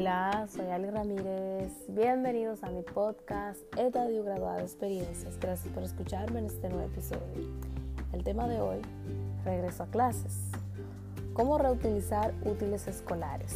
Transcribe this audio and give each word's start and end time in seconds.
Hola, 0.00 0.48
soy 0.50 0.66
Ali 0.70 0.88
Ramírez. 0.88 1.84
Bienvenidos 1.88 2.64
a 2.64 2.70
mi 2.70 2.80
podcast 2.80 3.58
Graduado 3.76 4.56
de 4.56 4.62
Experiencias. 4.62 5.38
Gracias 5.38 5.70
por 5.74 5.82
escucharme 5.82 6.38
en 6.38 6.46
este 6.46 6.70
nuevo 6.70 6.86
episodio. 6.86 7.46
El 8.14 8.24
tema 8.24 8.48
de 8.48 8.62
hoy, 8.62 8.78
regreso 9.44 9.82
a 9.82 9.86
clases. 9.88 10.52
¿Cómo 11.34 11.58
reutilizar 11.58 12.32
útiles 12.46 12.88
escolares? 12.88 13.54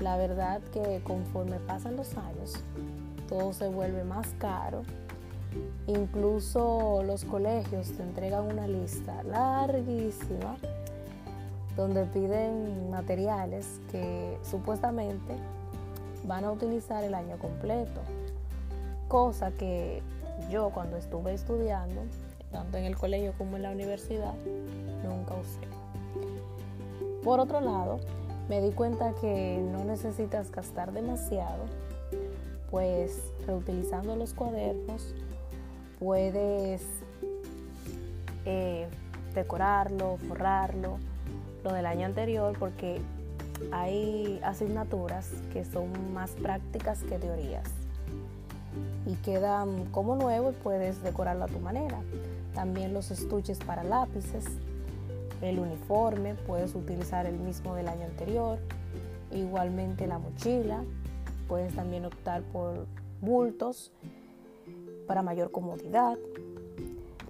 La 0.00 0.16
verdad 0.16 0.62
que 0.72 1.02
conforme 1.04 1.58
pasan 1.66 1.96
los 1.96 2.16
años, 2.16 2.54
todo 3.28 3.52
se 3.52 3.68
vuelve 3.68 4.04
más 4.04 4.26
caro. 4.38 4.84
Incluso 5.86 7.02
los 7.04 7.26
colegios 7.26 7.92
te 7.92 8.02
entregan 8.02 8.46
una 8.46 8.66
lista 8.66 9.22
larguísima 9.24 10.56
donde 11.76 12.04
piden 12.06 12.90
materiales 12.90 13.80
que 13.90 14.38
supuestamente 14.42 15.34
van 16.24 16.44
a 16.44 16.52
utilizar 16.52 17.02
el 17.04 17.14
año 17.14 17.38
completo. 17.38 18.00
Cosa 19.08 19.50
que 19.52 20.02
yo 20.50 20.70
cuando 20.70 20.96
estuve 20.96 21.34
estudiando, 21.34 22.02
tanto 22.52 22.78
en 22.78 22.84
el 22.84 22.96
colegio 22.96 23.32
como 23.38 23.56
en 23.56 23.62
la 23.62 23.70
universidad, 23.70 24.34
nunca 25.04 25.34
usé. 25.34 25.60
Por 27.24 27.40
otro 27.40 27.60
lado, 27.60 28.00
me 28.48 28.60
di 28.60 28.72
cuenta 28.72 29.14
que 29.20 29.62
no 29.72 29.84
necesitas 29.84 30.50
gastar 30.50 30.92
demasiado, 30.92 31.64
pues 32.70 33.20
reutilizando 33.46 34.16
los 34.16 34.34
cuadernos 34.34 35.14
puedes 36.00 36.82
eh, 38.46 38.88
decorarlo, 39.34 40.16
forrarlo, 40.28 40.96
lo 41.64 41.72
del 41.72 41.86
año 41.86 42.06
anterior 42.06 42.56
porque 42.58 43.00
hay 43.72 44.40
asignaturas 44.42 45.30
que 45.52 45.64
son 45.64 46.14
más 46.14 46.30
prácticas 46.32 47.02
que 47.02 47.18
teorías 47.18 47.68
y 49.06 49.14
quedan 49.16 49.86
como 49.86 50.16
nuevo 50.16 50.50
y 50.50 50.54
puedes 50.54 51.02
decorarlo 51.02 51.44
a 51.44 51.48
tu 51.48 51.58
manera. 51.58 52.00
También 52.54 52.94
los 52.94 53.10
estuches 53.10 53.58
para 53.58 53.84
lápices, 53.84 54.44
el 55.40 55.58
uniforme, 55.58 56.34
puedes 56.34 56.74
utilizar 56.74 57.26
el 57.26 57.38
mismo 57.38 57.74
del 57.74 57.88
año 57.88 58.04
anterior, 58.04 58.58
igualmente 59.30 60.06
la 60.06 60.18
mochila, 60.18 60.84
puedes 61.48 61.74
también 61.74 62.04
optar 62.04 62.42
por 62.42 62.86
bultos 63.20 63.92
para 65.06 65.22
mayor 65.22 65.50
comodidad, 65.50 66.18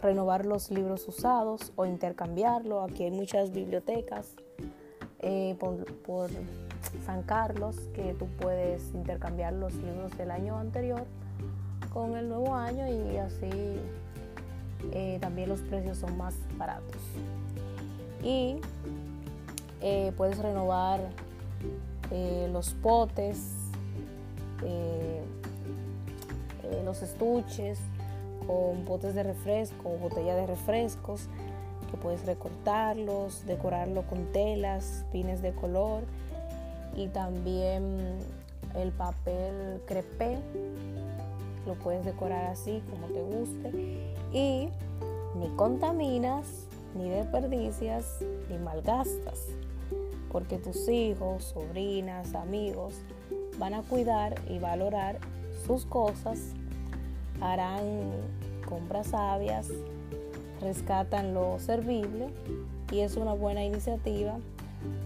renovar 0.00 0.46
los 0.46 0.70
libros 0.70 1.06
usados 1.08 1.72
o 1.76 1.86
intercambiarlo. 1.86 2.82
Aquí 2.82 3.04
hay 3.04 3.10
muchas 3.10 3.52
bibliotecas 3.52 4.34
eh, 5.20 5.56
por, 5.58 6.30
San 7.04 7.22
Carlos 7.22 7.76
que 7.94 8.14
tú 8.14 8.26
puedes 8.40 8.94
intercambiar 8.94 9.52
los 9.52 9.74
libros 9.74 10.16
del 10.16 10.30
año 10.30 10.58
anterior 10.58 11.04
con 11.92 12.16
el 12.16 12.26
nuevo 12.26 12.54
año 12.54 12.88
y 12.88 13.18
así 13.18 13.50
eh, 14.92 15.18
también 15.20 15.50
los 15.50 15.60
precios 15.60 15.98
son 15.98 16.16
más 16.16 16.34
baratos. 16.56 16.96
Y 18.22 18.56
eh, 19.82 20.12
puedes 20.16 20.38
renovar 20.38 21.00
los 22.50 22.74
potes, 22.74 23.54
los 26.84 27.02
estuches, 27.02 27.78
con 28.46 28.84
botes 28.84 29.14
de 29.14 29.22
refresco 29.22 29.90
o 29.90 29.98
botella 29.98 30.34
de 30.34 30.46
refrescos 30.46 31.28
que 31.90 31.96
puedes 31.96 32.24
recortarlos, 32.24 33.44
decorarlo 33.46 34.02
con 34.02 34.32
telas, 34.32 35.04
pines 35.12 35.42
de 35.42 35.52
color 35.52 36.04
y 36.96 37.08
también 37.08 38.18
el 38.74 38.92
papel 38.92 39.82
crepé. 39.86 40.38
Lo 41.66 41.74
puedes 41.74 42.04
decorar 42.04 42.46
así 42.46 42.82
como 42.90 43.06
te 43.08 43.22
guste 43.22 43.70
y 44.32 44.68
ni 45.34 45.48
contaminas, 45.56 46.46
ni 46.94 47.08
desperdicias, 47.08 48.18
ni 48.48 48.58
malgastas, 48.58 49.46
porque 50.32 50.58
tus 50.58 50.88
hijos, 50.88 51.44
sobrinas, 51.44 52.34
amigos 52.34 52.94
van 53.58 53.74
a 53.74 53.82
cuidar 53.82 54.40
y 54.48 54.58
valorar 54.58 55.18
sus 55.66 55.84
cosas 55.84 56.54
harán 57.40 58.12
compras 58.68 59.08
sabias, 59.08 59.68
rescatan 60.60 61.34
lo 61.34 61.58
servible 61.58 62.28
y 62.92 63.00
es 63.00 63.16
una 63.16 63.32
buena 63.32 63.64
iniciativa 63.64 64.38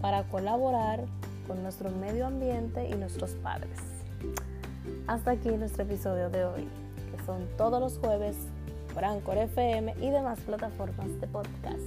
para 0.00 0.24
colaborar 0.24 1.04
con 1.46 1.62
nuestro 1.62 1.90
medio 1.90 2.26
ambiente 2.26 2.88
y 2.88 2.94
nuestros 2.94 3.32
padres. 3.32 3.78
Hasta 5.06 5.32
aquí 5.32 5.50
nuestro 5.50 5.84
episodio 5.84 6.30
de 6.30 6.44
hoy, 6.44 6.68
que 7.10 7.24
son 7.24 7.46
todos 7.56 7.80
los 7.80 7.98
jueves 7.98 8.36
por 8.92 9.04
Anchor 9.04 9.38
FM 9.38 9.94
y 10.00 10.10
demás 10.10 10.38
plataformas 10.40 11.20
de 11.20 11.26
podcast. 11.26 11.82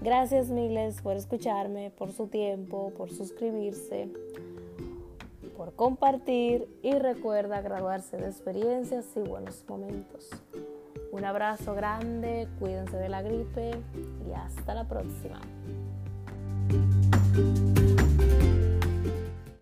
Gracias 0.00 0.48
miles 0.48 1.00
por 1.00 1.16
escucharme, 1.16 1.90
por 1.90 2.10
su 2.12 2.26
tiempo, 2.26 2.92
por 2.96 3.10
suscribirse 3.10 4.08
por 5.56 5.74
compartir 5.74 6.68
y 6.82 6.92
recuerda 6.92 7.60
graduarse 7.60 8.16
de 8.16 8.26
experiencias 8.26 9.06
y 9.16 9.20
buenos 9.20 9.64
momentos. 9.68 10.30
Un 11.12 11.24
abrazo 11.24 11.74
grande, 11.74 12.48
cuídense 12.58 12.96
de 12.96 13.08
la 13.08 13.22
gripe 13.22 13.72
y 14.26 14.32
hasta 14.32 14.74
la 14.74 14.88
próxima. 14.88 15.40